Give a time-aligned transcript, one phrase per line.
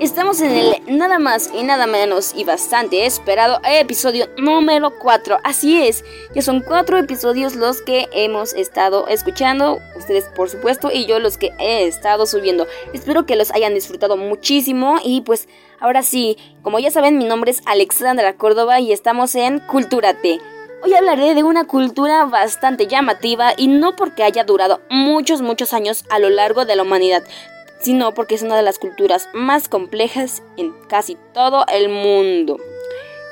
[0.00, 5.40] Estamos en el nada más y nada menos y bastante esperado episodio número 4.
[5.44, 11.04] Así es, ya son cuatro episodios los que hemos estado escuchando, ustedes por supuesto y
[11.04, 12.66] yo los que he estado subiendo.
[12.94, 15.48] Espero que los hayan disfrutado muchísimo y pues
[15.80, 20.40] ahora sí, como ya saben mi nombre es Alexandra Córdoba y estamos en Cultúrate.
[20.82, 26.06] Hoy hablaré de una cultura bastante llamativa y no porque haya durado muchos muchos años
[26.08, 27.22] a lo largo de la humanidad,
[27.80, 32.58] sino porque es una de las culturas más complejas en casi todo el mundo.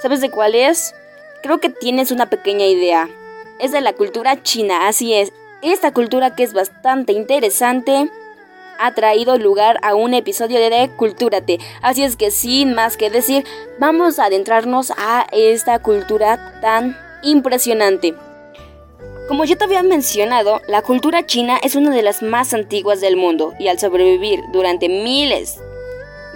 [0.03, 0.95] ¿Sabes de cuál es?
[1.43, 3.09] Creo que tienes una pequeña idea.
[3.61, 5.33] Es de la cultura china, así es.
[5.63, 8.11] Esta cultura que es bastante interesante
[8.79, 11.59] ha traído lugar a un episodio de Cultúrate.
[11.83, 13.45] Así es que sin más que decir,
[13.79, 18.15] vamos a adentrarnos a esta cultura tan impresionante.
[19.29, 23.17] Como ya te había mencionado, la cultura china es una de las más antiguas del
[23.17, 25.61] mundo y al sobrevivir durante miles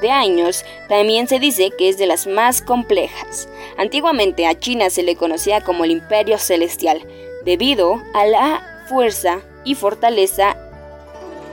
[0.03, 3.49] de años, también se dice que es de las más complejas.
[3.79, 7.07] Antiguamente a China se le conocía como el Imperio Celestial,
[7.47, 10.57] debido a la fuerza y fortaleza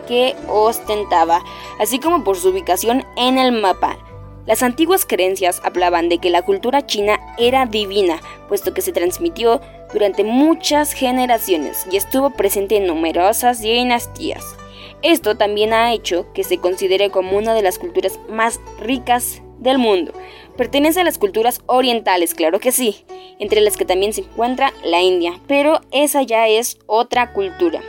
[0.09, 1.41] que ostentaba,
[1.79, 3.97] así como por su ubicación en el mapa.
[4.45, 9.61] Las antiguas creencias hablaban de que la cultura china era divina, puesto que se transmitió
[9.93, 14.43] durante muchas generaciones y estuvo presente en numerosas dinastías.
[15.01, 19.77] Esto también ha hecho que se considere como una de las culturas más ricas del
[19.77, 20.13] mundo.
[20.57, 23.05] Pertenece a las culturas orientales, claro que sí,
[23.39, 27.81] entre las que también se encuentra la India, pero esa ya es otra cultura.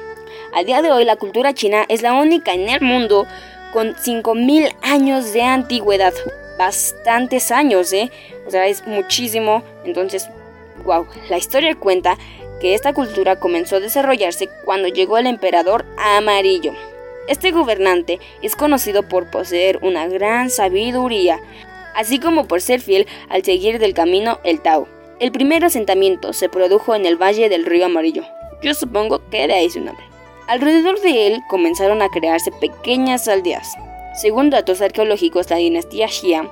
[0.55, 3.27] A día de hoy la cultura china es la única en el mundo
[3.73, 6.13] con 5.000 años de antigüedad,
[6.61, 8.11] bastantes años, ¿eh?
[8.47, 9.63] O sea, es muchísimo.
[9.83, 10.29] Entonces,
[10.85, 12.19] wow, la historia cuenta
[12.61, 16.75] que esta cultura comenzó a desarrollarse cuando llegó el emperador amarillo.
[17.29, 21.41] Este gobernante es conocido por poseer una gran sabiduría,
[21.97, 24.87] así como por ser fiel al seguir del camino el Tao.
[25.19, 28.25] El primer asentamiento se produjo en el valle del río Amarillo.
[28.63, 30.05] Yo supongo que de ahí su nombre.
[30.47, 33.73] Alrededor de él comenzaron a crearse pequeñas aldeas.
[34.21, 36.51] Según datos arqueológicos, la dinastía Xia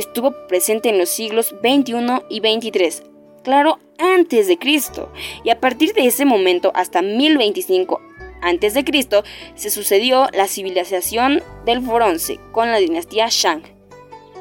[0.00, 3.04] estuvo presente en los siglos XXI y XXIII,
[3.44, 5.12] claro, antes de Cristo,
[5.44, 8.00] y a partir de ese momento hasta 1025
[8.42, 9.22] antes de Cristo
[9.54, 13.62] se sucedió la civilización del bronce con la dinastía Shang.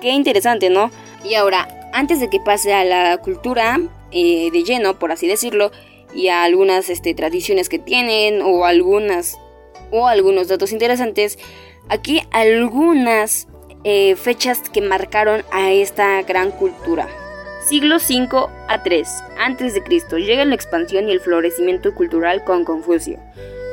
[0.01, 0.89] Qué interesante, ¿no?
[1.23, 3.79] Y ahora, antes de que pase a la cultura
[4.11, 5.71] eh, de lleno, por así decirlo,
[6.15, 9.37] y a algunas este, tradiciones que tienen o algunas
[9.91, 11.37] o algunos datos interesantes,
[11.89, 13.47] Aquí algunas
[13.84, 17.07] eh, fechas que marcaron a esta gran cultura.
[17.62, 19.07] Siglo V a 3
[19.38, 20.19] a.C.
[20.19, 23.19] llega la expansión y el florecimiento cultural con Confucio.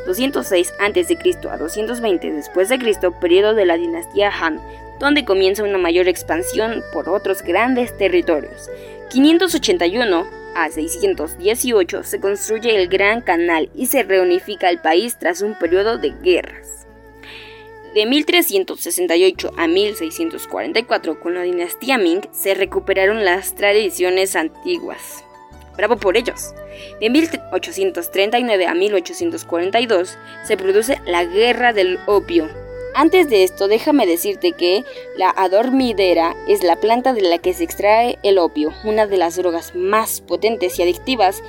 [0.07, 1.19] 206 a.C.
[1.51, 4.61] a 220 después de Cristo, periodo de la dinastía Han,
[5.01, 8.71] donde comienza una mayor expansión por otros grandes territorios.
[9.11, 15.55] 581 a 618 se construye el Gran Canal y se reunifica el país tras un
[15.55, 16.76] periodo de guerras.
[17.97, 25.25] De 1368 a 1644, con la dinastía Ming, se recuperaron las tradiciones antiguas.
[25.79, 26.55] Bravo por ellos.
[27.01, 32.51] De 1839 a 1842 se produce la Guerra del Opio.
[32.95, 34.85] Antes de esto, déjame decirte que
[35.17, 39.37] la adormidera es la planta de la que se extrae el opio, una de las
[39.37, 41.43] drogas más potentes y adictivas,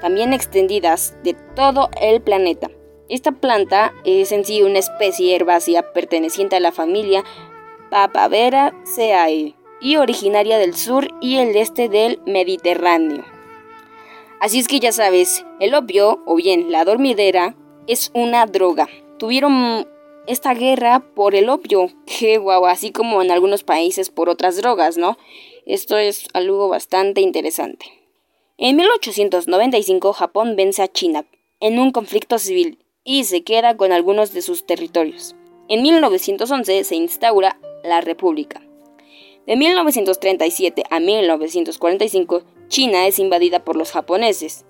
[0.00, 2.70] también extendidas de todo el planeta.
[3.08, 7.24] Esta planta es en sí una especie herbácea perteneciente a la familia
[7.90, 13.24] Papaveraceae y originaria del sur y el este del Mediterráneo.
[14.40, 17.54] Así es que ya sabes, el opio o bien la dormidera
[17.86, 18.88] es una droga.
[19.18, 19.86] Tuvieron
[20.26, 24.96] esta guerra por el opio, que guau, así como en algunos países por otras drogas,
[24.96, 25.16] ¿no?
[25.64, 27.86] Esto es algo bastante interesante.
[28.58, 31.24] En 1895 Japón vence a China
[31.60, 35.34] en un conflicto civil y se queda con algunos de sus territorios.
[35.68, 38.60] En 1911 se instaura la República.
[39.46, 44.66] De 1937 a 1945, China es invadida por los japoneses,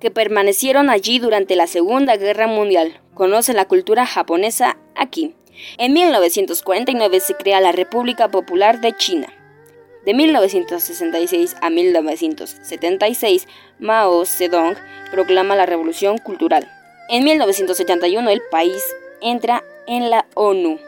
[0.00, 3.00] que permanecieron allí durante la Segunda Guerra Mundial.
[3.14, 5.34] Conoce la cultura japonesa aquí.
[5.78, 9.32] En 1949 se crea la República Popular de China.
[10.04, 13.48] De 1966 a 1976,
[13.78, 14.76] Mao Zedong
[15.12, 16.75] proclama la Revolución Cultural.
[17.08, 18.82] En 1971 el país
[19.20, 20.80] entra en la ONU.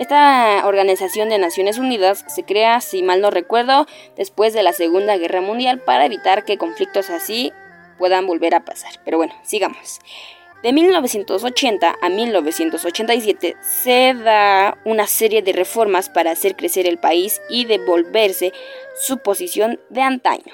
[0.00, 3.86] Esta Organización de Naciones Unidas se crea, si mal no recuerdo,
[4.16, 7.52] después de la Segunda Guerra Mundial para evitar que conflictos así
[7.98, 8.94] puedan volver a pasar.
[9.04, 10.00] Pero bueno, sigamos.
[10.64, 17.40] De 1980 a 1987 se da una serie de reformas para hacer crecer el país
[17.48, 18.52] y devolverse
[18.96, 20.52] su posición de antaño.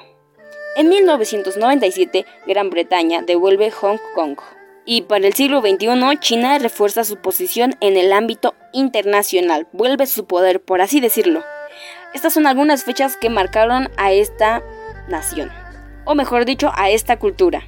[0.77, 4.39] En 1997, Gran Bretaña devuelve Hong Kong.
[4.87, 10.27] Y para el siglo XXI, China refuerza su posición en el ámbito internacional, vuelve su
[10.27, 11.43] poder, por así decirlo.
[12.15, 14.63] Estas son algunas fechas que marcaron a esta
[15.09, 15.51] nación,
[16.05, 17.63] o mejor dicho, a esta cultura.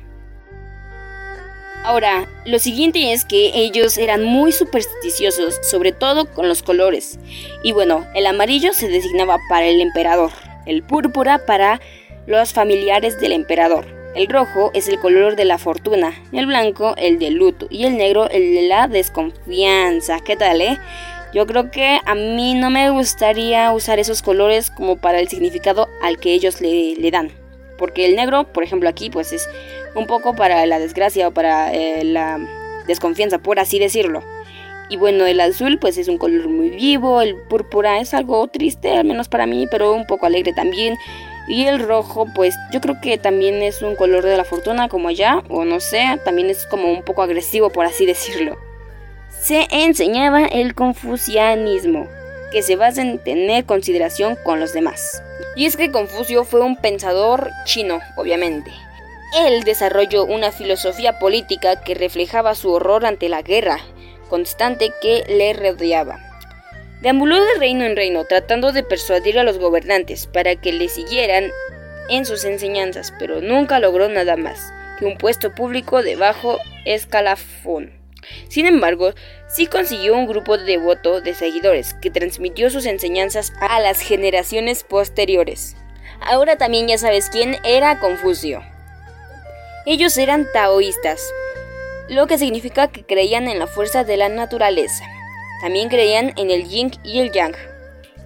[1.85, 7.19] Ahora, lo siguiente es que ellos eran muy supersticiosos, sobre todo con los colores.
[7.65, 10.31] Y bueno, el amarillo se designaba para el emperador,
[10.65, 11.81] el púrpura para
[12.27, 14.02] los familiares del emperador.
[14.15, 17.97] El rojo es el color de la fortuna, el blanco el del luto y el
[17.97, 20.21] negro el de la desconfianza.
[20.21, 20.79] ¿Qué tal, eh?
[21.33, 25.89] Yo creo que a mí no me gustaría usar esos colores como para el significado
[26.03, 27.31] al que ellos le, le dan.
[27.79, 29.49] Porque el negro, por ejemplo, aquí pues es
[29.95, 32.39] un poco para la desgracia o para eh, la
[32.87, 34.23] desconfianza, por así decirlo.
[34.91, 38.95] Y bueno, el azul pues es un color muy vivo, el púrpura es algo triste,
[38.95, 40.99] al menos para mí, pero un poco alegre también.
[41.49, 45.09] Y el rojo, pues yo creo que también es un color de la fortuna, como
[45.09, 48.57] allá, o no sé, también es como un poco agresivo, por así decirlo.
[49.29, 52.07] Se enseñaba el confucianismo,
[52.53, 55.23] que se basa en tener consideración con los demás.
[55.57, 58.71] Y es que Confucio fue un pensador chino, obviamente.
[59.47, 63.79] Él desarrolló una filosofía política que reflejaba su horror ante la guerra
[64.33, 66.19] constante que le rodeaba.
[67.03, 71.51] Deambuló de reino en reino tratando de persuadir a los gobernantes para que le siguieran
[72.09, 77.91] en sus enseñanzas, pero nunca logró nada más que un puesto público de bajo escalafón.
[78.49, 79.15] Sin embargo,
[79.49, 85.77] sí consiguió un grupo devoto de seguidores que transmitió sus enseñanzas a las generaciones posteriores.
[86.21, 88.63] Ahora también ya sabes quién era Confucio.
[89.87, 91.21] Ellos eran taoístas,
[92.09, 95.05] lo que significa que creían en la fuerza de la naturaleza.
[95.63, 97.55] También creían en el yin y el yang,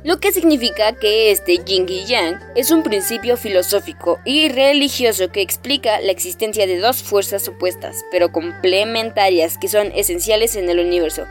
[0.07, 5.43] lo que significa que este yin y yang es un principio filosófico y religioso que
[5.43, 11.25] explica la existencia de dos fuerzas opuestas, pero complementarias que son esenciales en el universo.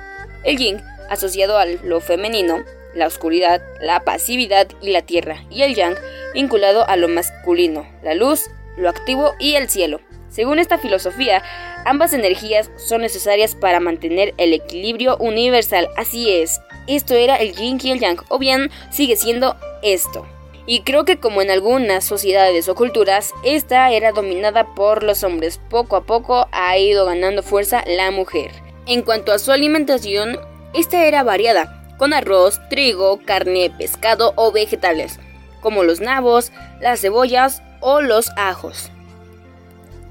[0.44, 5.74] El yin, asociado a lo femenino, la oscuridad, la pasividad y la tierra, y el
[5.74, 5.96] yang,
[6.34, 8.44] vinculado a lo masculino, la luz,
[8.78, 10.02] lo activo y el cielo.
[10.30, 11.42] Según esta filosofía,
[11.86, 15.88] ambas energías son necesarias para mantener el equilibrio universal.
[15.96, 20.26] Así es, esto era el yin y el yang, o bien sigue siendo esto.
[20.68, 25.60] Y creo que como en algunas sociedades o culturas, esta era dominada por los hombres.
[25.70, 28.52] Poco a poco ha ido ganando fuerza la mujer.
[28.88, 30.40] En cuanto a su alimentación,
[30.74, 35.20] esta era variada, con arroz, trigo, carne, pescado o vegetales,
[35.62, 38.92] como los nabos, las cebollas o los ajos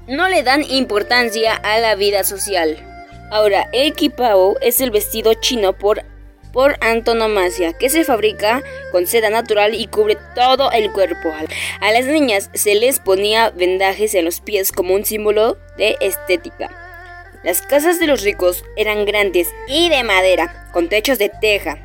[0.07, 2.77] no le dan importancia a la vida social.
[3.31, 6.03] Ahora, el kipao es el vestido chino por,
[6.53, 11.33] por antonomasia, que se fabrica con seda natural y cubre todo el cuerpo.
[11.79, 16.69] A las niñas se les ponía vendajes en los pies como un símbolo de estética.
[17.43, 21.77] Las casas de los ricos eran grandes y de madera, con techos de teja,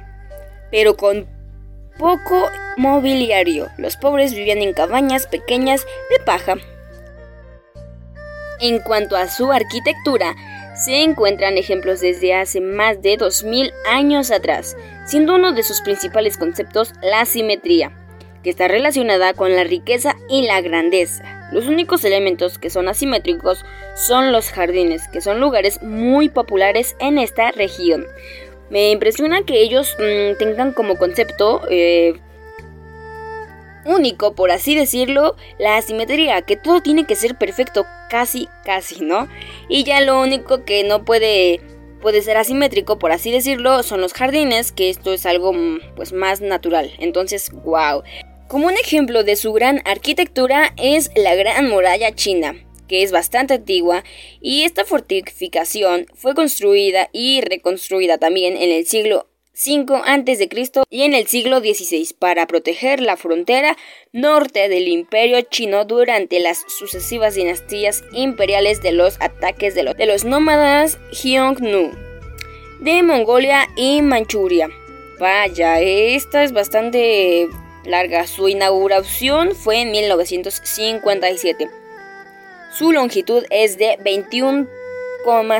[0.70, 1.26] pero con
[1.98, 3.68] poco mobiliario.
[3.76, 6.56] Los pobres vivían en cabañas pequeñas de paja
[8.60, 10.36] en cuanto a su arquitectura,
[10.74, 16.38] se encuentran ejemplos desde hace más de 2000 años atrás, siendo uno de sus principales
[16.38, 17.92] conceptos la simetría,
[18.42, 21.48] que está relacionada con la riqueza y la grandeza.
[21.52, 23.64] Los únicos elementos que son asimétricos
[23.96, 28.06] son los jardines, que son lugares muy populares en esta región.
[28.70, 32.14] Me impresiona que ellos mm, tengan como concepto eh,
[33.84, 39.28] único, por así decirlo, la asimetría, que todo tiene que ser perfecto, casi, casi, ¿no?
[39.68, 41.60] Y ya lo único que no puede
[42.00, 46.12] puede ser asimétrico, por así decirlo, son los jardines, que esto es algo mm, pues
[46.12, 46.90] más natural.
[46.98, 48.02] Entonces, wow.
[48.48, 52.56] Como un ejemplo de su gran arquitectura es la Gran Muralla China,
[52.88, 54.02] que es bastante antigua,
[54.40, 60.48] y esta fortificación fue construida y reconstruida también en el siglo 5 a.C.
[60.90, 63.76] y en el siglo XVI para proteger la frontera
[64.12, 70.06] norte del imperio chino durante las sucesivas dinastías imperiales de los ataques de los, de
[70.06, 71.90] los nómadas Xiongnu
[72.80, 74.70] de Mongolia y Manchuria.
[75.18, 77.46] Vaya, esta es bastante
[77.84, 78.26] larga.
[78.26, 81.68] Su inauguración fue en 1957.
[82.72, 84.66] Su longitud es de 21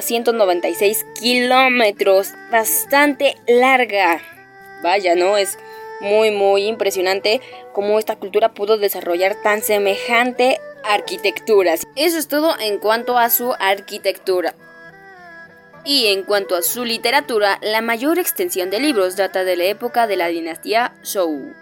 [0.00, 2.32] 196 kilómetros.
[2.50, 4.20] Bastante larga.
[4.82, 5.36] Vaya, ¿no?
[5.36, 5.58] Es
[6.00, 7.40] muy, muy impresionante
[7.72, 11.74] cómo esta cultura pudo desarrollar tan semejante arquitectura.
[11.96, 14.54] Eso es todo en cuanto a su arquitectura.
[15.84, 20.06] Y en cuanto a su literatura, la mayor extensión de libros data de la época
[20.06, 21.54] de la dinastía Zhou.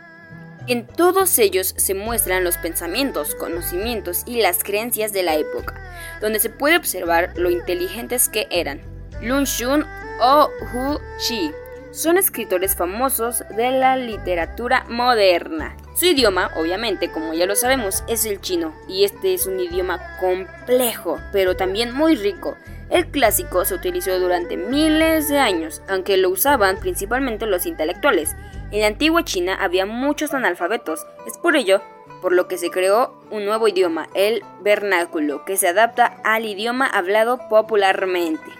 [0.68, 5.80] En todos ellos se muestran los pensamientos, conocimientos y las creencias de la época,
[6.20, 8.82] donde se puede observar lo inteligentes que eran.
[9.22, 9.86] Lun Xun
[10.20, 11.52] o Hu Xi
[11.90, 15.74] son escritores famosos de la literatura moderna.
[15.96, 20.18] Su idioma, obviamente, como ya lo sabemos, es el chino, y este es un idioma
[20.20, 22.58] complejo, pero también muy rico.
[22.90, 28.36] El clásico se utilizó durante miles de años, aunque lo usaban principalmente los intelectuales.
[28.70, 31.80] En la antigua China había muchos analfabetos, es por ello
[32.20, 36.86] por lo que se creó un nuevo idioma, el vernáculo, que se adapta al idioma
[36.86, 38.50] hablado popularmente.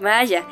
[0.00, 0.44] Vaya,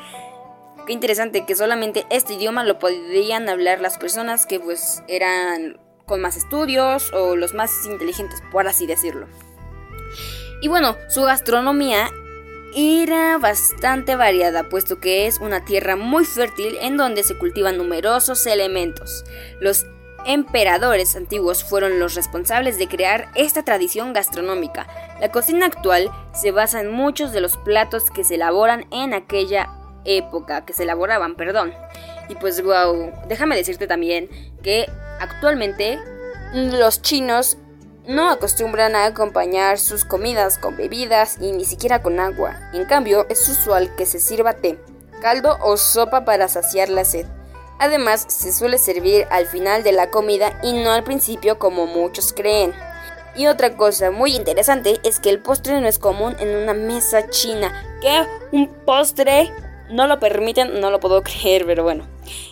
[0.87, 6.21] qué interesante que solamente este idioma lo podían hablar las personas que pues eran con
[6.21, 9.27] más estudios o los más inteligentes, por así decirlo.
[10.61, 12.09] Y bueno, su gastronomía
[12.75, 18.47] era bastante variada, puesto que es una tierra muy fértil en donde se cultivan numerosos
[18.47, 19.25] elementos.
[19.61, 19.87] Los
[20.27, 24.87] emperadores antiguos fueron los responsables de crear esta tradición gastronómica.
[25.21, 29.71] La cocina actual se basa en muchos de los platos que se elaboran en aquella
[30.05, 31.73] época, que se elaboraban, perdón.
[32.29, 34.29] Y pues wow, déjame decirte también
[34.63, 34.87] que
[35.21, 35.99] actualmente
[36.55, 37.59] los chinos
[38.07, 42.59] no acostumbran a acompañar sus comidas con bebidas y ni siquiera con agua.
[42.73, 44.79] En cambio, es usual que se sirva té,
[45.21, 47.27] caldo o sopa para saciar la sed.
[47.79, 52.33] Además, se suele servir al final de la comida y no al principio como muchos
[52.33, 52.73] creen.
[53.37, 57.29] Y otra cosa muy interesante es que el postre no es común en una mesa
[57.31, 57.73] china.
[58.01, 58.27] ¿Qué?
[58.53, 59.53] ¿Un postre?
[59.91, 62.07] No lo permiten, no lo puedo creer, pero bueno.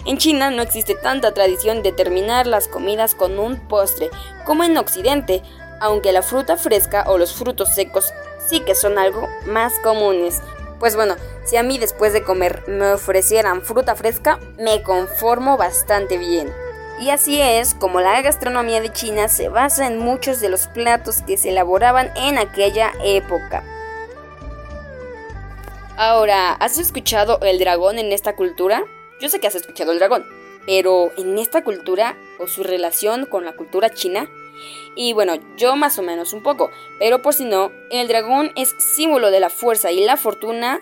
[0.05, 4.11] En China no existe tanta tradición de terminar las comidas con un postre
[4.45, 5.43] como en Occidente,
[5.81, 8.13] aunque la fruta fresca o los frutos secos
[8.49, 10.41] sí que son algo más comunes.
[10.79, 16.19] Pues bueno, si a mí después de comer me ofrecieran fruta fresca, me conformo bastante
[16.19, 16.53] bien.
[17.01, 21.23] Y así es como la gastronomía de China se basa en muchos de los platos
[21.23, 23.65] que se elaboraban en aquella época.
[26.05, 28.85] Ahora, ¿has escuchado el dragón en esta cultura?
[29.21, 30.27] Yo sé que has escuchado el dragón,
[30.67, 34.29] pero en esta cultura o su relación con la cultura china,
[34.97, 38.75] y bueno, yo más o menos un poco, pero por si no, el dragón es
[38.97, 40.81] símbolo de la fuerza y la fortuna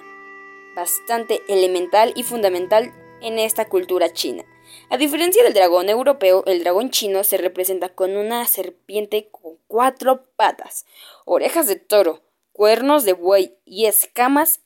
[0.75, 4.47] bastante elemental y fundamental en esta cultura china.
[4.89, 10.25] A diferencia del dragón europeo, el dragón chino se representa con una serpiente con cuatro
[10.37, 10.87] patas,
[11.27, 12.23] orejas de toro,
[12.53, 14.61] cuernos de buey y escamas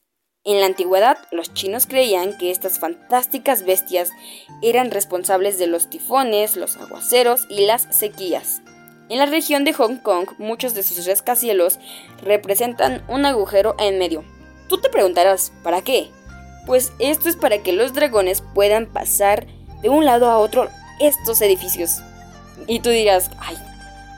[0.45, 4.11] en la antigüedad, los chinos creían que estas fantásticas bestias
[4.61, 8.61] eran responsables de los tifones, los aguaceros y las sequías.
[9.09, 11.79] En la región de Hong Kong, muchos de sus rascacielos
[12.23, 14.23] representan un agujero en medio.
[14.69, 16.11] Tú te preguntarás, ¿para qué?
[16.67, 19.47] Pues esto es para que los dragones puedan pasar
[19.81, 20.69] de un lado a otro
[21.01, 22.03] estos edificios.
[22.67, 23.57] Y tú dirás, ay,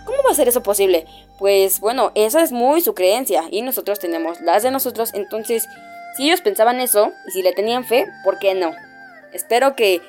[0.05, 1.07] ¿cómo va a ser eso posible?
[1.39, 5.69] Pues bueno, esa es muy su creencia y nosotros tenemos las de nosotros, entonces
[6.17, 8.75] si ellos pensaban eso y si le tenían fe, ¿por qué no?
[9.33, 10.01] Espero que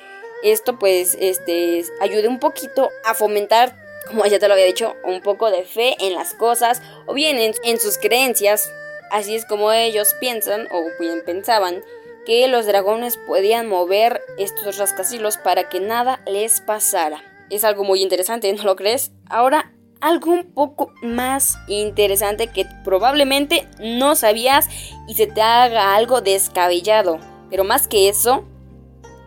[0.42, 3.74] esto pues este ayude un poquito a fomentar,
[4.06, 7.54] como ya te lo había dicho, un poco de fe en las cosas o bien
[7.62, 8.72] en, sus creencias.
[9.10, 11.82] Así es como ellos piensan o bien pensaban
[12.24, 17.22] que los dragones podían mover estos rascacielos para que nada les pasara.
[17.50, 19.12] Es algo muy interesante, ¿no lo crees?
[19.28, 24.68] Ahora algo un poco más interesante que probablemente no sabías
[25.06, 27.18] y se te haga algo descabellado,
[27.50, 28.44] pero más que eso,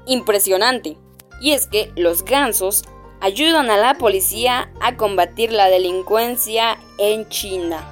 [0.05, 0.97] impresionante.
[1.41, 2.83] Y es que los gansos
[3.19, 7.87] ayudan a la policía a combatir la delincuencia en China.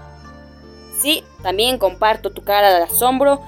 [1.00, 3.42] Sí, también comparto tu cara de asombro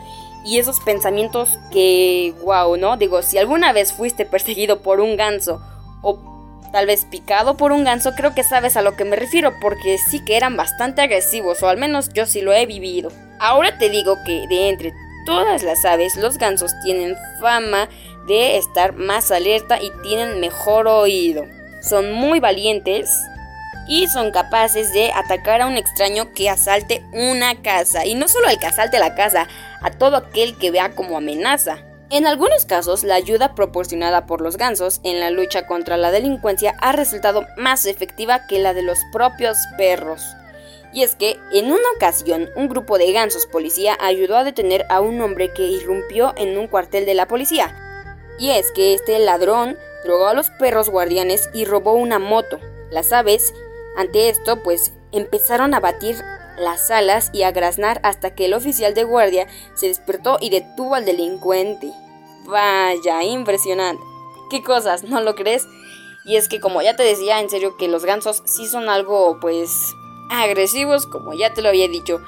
[0.46, 2.98] y esos pensamientos que, wow, ¿no?
[2.98, 5.62] Digo, si alguna vez fuiste perseguido por un ganso
[6.02, 6.31] o
[6.72, 9.98] tal vez picado por un ganso, creo que sabes a lo que me refiero, porque
[9.98, 13.12] sí que eran bastante agresivos, o al menos yo sí lo he vivido.
[13.40, 14.94] Ahora te digo que de entre
[15.26, 17.90] todas las aves, los gansos tienen fama
[18.28, 21.46] de estar más alerta y tienen mejor oído.
[21.82, 23.10] Son muy valientes
[23.88, 28.06] y son capaces de atacar a un extraño que asalte una casa.
[28.06, 29.48] Y no solo al que asalte la casa,
[29.82, 31.80] a todo aquel que vea como amenaza.
[32.12, 36.76] En algunos casos, la ayuda proporcionada por los gansos en la lucha contra la delincuencia
[36.82, 40.22] ha resultado más efectiva que la de los propios perros.
[40.92, 45.00] Y es que, en una ocasión, un grupo de gansos policía ayudó a detener a
[45.00, 47.74] un hombre que irrumpió en un cuartel de la policía.
[48.38, 52.60] Y es que este ladrón drogó a los perros guardianes y robó una moto.
[52.92, 53.54] Las aves,
[53.96, 56.18] ante esto, pues empezaron a batir
[56.58, 60.96] las alas y a graznar hasta que el oficial de guardia se despertó y detuvo
[60.96, 61.94] al delincuente.
[62.46, 64.04] Vaya, impresionante.
[64.50, 65.04] ¿Qué cosas?
[65.04, 65.68] ¿No lo crees?
[66.26, 69.40] Y es que como ya te decía, en serio que los gansos sí son algo
[69.40, 69.94] pues
[70.30, 72.22] agresivos, como ya te lo había dicho.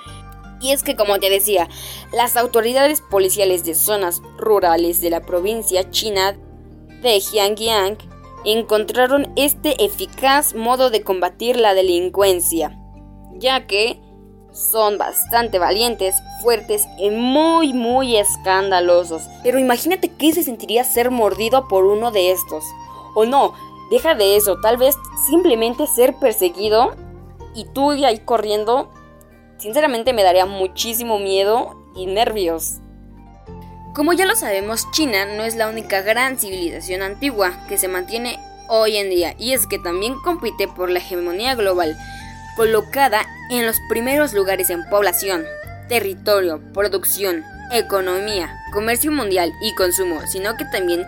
[0.61, 1.67] Y es que como te decía,
[2.11, 6.37] las autoridades policiales de zonas rurales de la provincia china
[7.01, 7.97] de Jiangyan
[8.45, 12.77] encontraron este eficaz modo de combatir la delincuencia,
[13.33, 13.99] ya que
[14.53, 19.23] son bastante valientes, fuertes y muy muy escandalosos.
[19.43, 22.63] Pero imagínate qué se sentiría ser mordido por uno de estos.
[23.15, 23.53] O no,
[23.91, 24.95] deja de eso, tal vez
[25.27, 26.95] simplemente ser perseguido
[27.55, 28.91] y tú ahí corriendo,
[29.57, 32.79] sinceramente me daría muchísimo miedo y nervios.
[33.93, 38.39] Como ya lo sabemos, China no es la única gran civilización antigua que se mantiene
[38.67, 41.95] hoy en día y es que también compite por la hegemonía global,
[42.55, 45.45] colocada en los primeros lugares en población,
[45.87, 51.05] territorio, producción, economía, comercio mundial y consumo, sino que también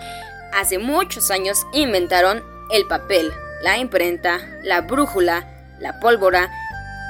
[0.53, 3.31] hace muchos años inventaron el papel,
[3.63, 5.47] la imprenta, la brújula,
[5.79, 6.51] la pólvora,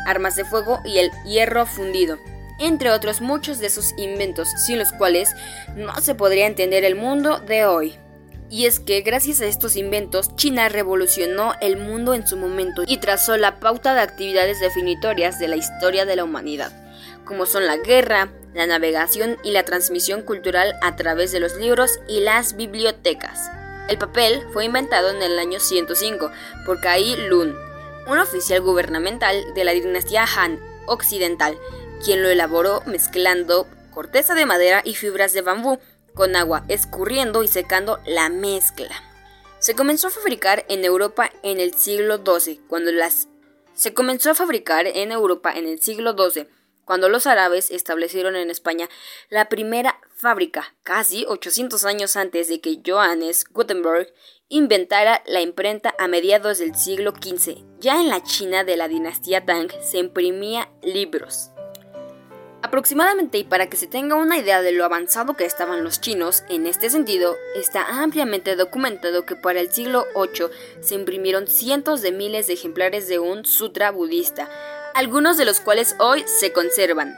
[0.06, 2.18] armas de fuego y el hierro fundido,
[2.60, 5.36] entre otros muchos de sus inventos sin los cuales
[5.76, 7.98] no se podría entender el mundo de hoy.
[8.50, 12.98] Y es que gracias a estos inventos, China revolucionó el mundo en su momento y
[12.98, 16.72] trazó la pauta de actividades definitorias de la historia de la humanidad,
[17.26, 22.00] como son la guerra, la navegación y la transmisión cultural a través de los libros
[22.08, 23.50] y las bibliotecas.
[23.90, 26.32] El papel fue inventado en el año 105
[26.66, 27.56] por Kai Lun,
[28.08, 31.58] un oficial gubernamental de la dinastía Han Occidental,
[32.04, 35.80] quien lo elaboró mezclando corteza de madera y fibras de bambú
[36.16, 38.96] con agua, escurriendo y secando la mezcla.
[39.60, 43.28] Se comenzó a fabricar en Europa en el siglo XII, cuando las
[43.76, 46.48] se comenzó a fabricar en Europa en el siglo XII,
[46.86, 48.88] cuando los árabes establecieron en España
[49.30, 54.14] la primera fábrica, casi 800 años antes de que Johannes Gutenberg
[54.48, 57.58] inventara la imprenta a mediados del siglo XV.
[57.80, 61.55] Ya en la China de la dinastía Tang se imprimía libros.
[62.66, 66.44] Aproximadamente, y para que se tenga una idea de lo avanzado que estaban los chinos,
[66.50, 70.48] en este sentido, está ampliamente documentado que para el siglo VIII
[70.82, 74.50] se imprimieron cientos de miles de ejemplares de un sutra budista,
[74.96, 77.16] algunos de los cuales hoy se conservan,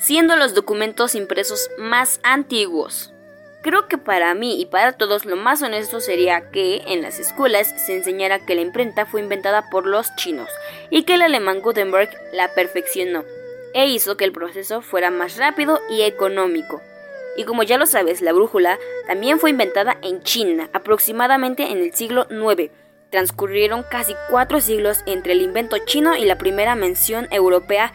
[0.00, 3.12] siendo los documentos impresos más antiguos.
[3.62, 7.72] Creo que para mí y para todos lo más honesto sería que en las escuelas
[7.86, 10.48] se enseñara que la imprenta fue inventada por los chinos
[10.90, 13.22] y que el alemán Gutenberg la perfeccionó
[13.74, 16.80] e hizo que el proceso fuera más rápido y económico.
[17.36, 21.92] Y como ya lo sabes, la brújula también fue inventada en China aproximadamente en el
[21.92, 22.70] siglo IX
[23.14, 27.92] Transcurrieron casi cuatro siglos entre el invento chino y la primera mención europea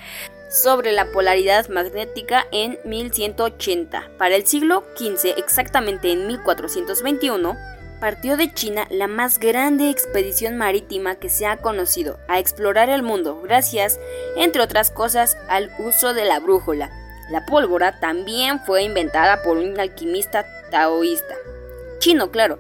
[0.49, 4.11] sobre la polaridad magnética en 1180.
[4.17, 7.57] Para el siglo XV, exactamente en 1421,
[7.99, 13.03] partió de China la más grande expedición marítima que se ha conocido a explorar el
[13.03, 13.99] mundo, gracias,
[14.35, 16.91] entre otras cosas, al uso de la brújula.
[17.29, 21.35] La pólvora también fue inventada por un alquimista taoísta.
[21.99, 22.59] Chino, claro,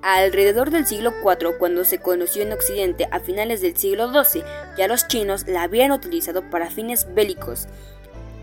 [0.00, 4.44] Alrededor del siglo IV, cuando se conoció en Occidente a finales del siglo XII,
[4.76, 7.66] ya los chinos la habían utilizado para fines bélicos.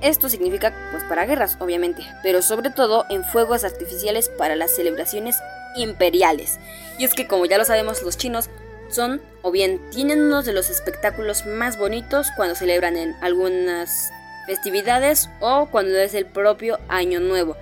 [0.02, 5.38] Esto significa pues para guerras, obviamente, pero sobre todo en fuegos artificiales para las celebraciones
[5.76, 6.60] imperiales.
[6.98, 8.50] Y es que como ya lo sabemos, los chinos
[8.90, 14.12] son o bien tienen uno de los espectáculos más bonitos cuando celebran en algunas
[14.46, 17.58] festividades o cuando es el propio año nuevo.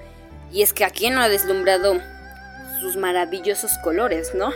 [0.52, 2.00] Y es que aquí no ha deslumbrado
[2.80, 4.52] sus maravillosos colores, ¿no?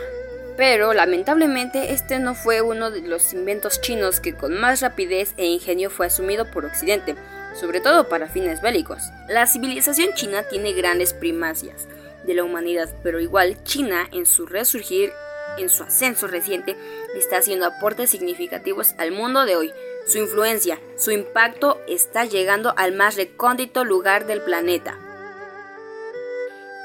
[0.56, 5.46] Pero lamentablemente este no fue uno de los inventos chinos que con más rapidez e
[5.46, 7.14] ingenio fue asumido por Occidente,
[7.54, 9.10] sobre todo para fines bélicos.
[9.28, 11.86] La civilización china tiene grandes primacias
[12.28, 15.12] de la humanidad, pero igual China en su resurgir,
[15.56, 16.76] en su ascenso reciente,
[17.16, 19.72] está haciendo aportes significativos al mundo de hoy.
[20.06, 24.96] Su influencia, su impacto está llegando al más recóndito lugar del planeta.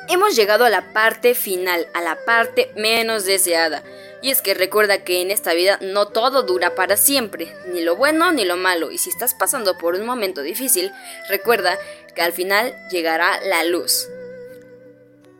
[0.09, 3.83] Hemos llegado a la parte final, a la parte menos deseada.
[4.21, 7.97] Y es que recuerda que en esta vida no todo dura para siempre, ni lo
[7.97, 8.91] bueno ni lo malo.
[8.91, 10.93] Y si estás pasando por un momento difícil,
[11.27, 11.77] recuerda
[12.15, 14.07] que al final llegará la luz.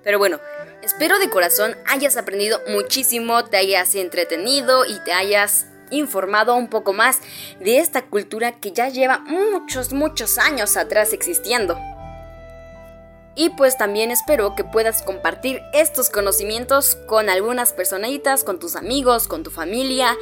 [0.03, 0.39] Pero bueno,
[0.81, 6.93] espero de corazón hayas aprendido muchísimo, te hayas entretenido y te hayas informado un poco
[6.93, 7.19] más
[7.59, 11.77] de esta cultura que ya lleva muchos, muchos años atrás existiendo.
[13.35, 19.27] Y pues también espero que puedas compartir estos conocimientos con algunas personitas, con tus amigos,
[19.27, 20.15] con tu familia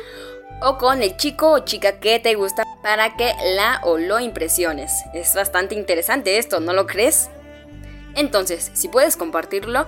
[0.62, 2.64] o con el chico o chica que te gusta.
[2.82, 4.92] para que la o lo impresiones.
[5.14, 7.30] Es bastante interesante esto, ¿no lo crees?
[8.16, 9.88] Entonces, si puedes compartirlo,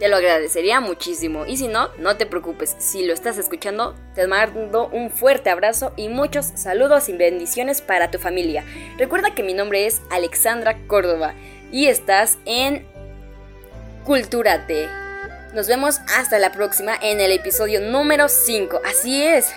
[0.00, 1.44] te lo agradecería muchísimo.
[1.46, 2.74] Y si no, no te preocupes.
[2.78, 8.10] Si lo estás escuchando, te mando un fuerte abrazo y muchos saludos y bendiciones para
[8.10, 8.64] tu familia.
[8.96, 11.34] Recuerda que mi nombre es Alexandra Córdoba
[11.70, 12.86] y estás en
[14.04, 14.88] Cultúrate.
[15.54, 18.80] Nos vemos hasta la próxima en el episodio número 5.
[18.84, 19.52] Así es.